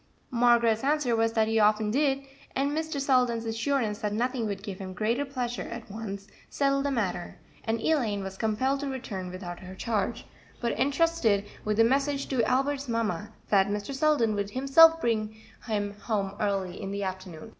[0.31, 2.23] Margaret's answer was that he often did,
[2.55, 2.99] and Mr.
[2.99, 7.79] Selden's assurance that nothing would give him greater pleasure at once settled the matter, and
[7.79, 10.25] Elaine was compelled to return without her charge,
[10.59, 13.93] but entrusted with the message to Albert's mamma that Mr.
[13.93, 15.35] Selden would himself bring
[15.67, 17.49] him home early in the afternoon.